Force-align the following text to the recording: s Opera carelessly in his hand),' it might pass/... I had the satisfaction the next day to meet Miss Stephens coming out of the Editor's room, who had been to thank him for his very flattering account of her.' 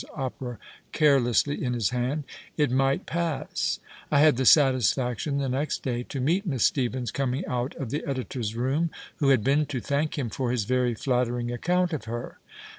s 0.01 0.05
Opera 0.15 0.57
carelessly 0.93 1.63
in 1.63 1.73
his 1.73 1.91
hand),' 1.91 2.23
it 2.57 2.71
might 2.71 3.05
pass/... 3.05 3.77
I 4.11 4.19
had 4.19 4.35
the 4.37 4.47
satisfaction 4.47 5.37
the 5.37 5.47
next 5.47 5.83
day 5.83 6.01
to 6.01 6.19
meet 6.19 6.43
Miss 6.43 6.63
Stephens 6.63 7.11
coming 7.11 7.45
out 7.45 7.75
of 7.75 7.91
the 7.91 8.03
Editor's 8.07 8.55
room, 8.55 8.89
who 9.17 9.29
had 9.29 9.43
been 9.43 9.67
to 9.67 9.79
thank 9.79 10.17
him 10.17 10.31
for 10.31 10.49
his 10.49 10.63
very 10.63 10.95
flattering 10.95 11.51
account 11.51 11.93
of 11.93 12.05
her.' 12.05 12.39